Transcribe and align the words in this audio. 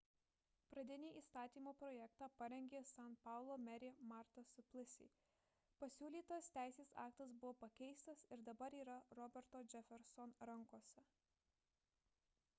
pradinį 0.73 1.09
įstatymo 1.17 1.71
projektą 1.81 2.29
parengė 2.37 2.79
san 2.91 3.17
paulo 3.25 3.57
merė 3.65 3.91
marta 4.13 4.43
suplicy 4.51 5.05
pasiūlytas 5.83 6.49
teisės 6.57 6.93
aktas 7.03 7.35
buvo 7.43 7.53
pakeistas 7.65 8.23
ir 8.37 8.45
dabar 8.49 8.77
yra 8.81 8.95
roberto 9.21 9.63
jefferson 9.75 10.33
rankose 10.51 11.05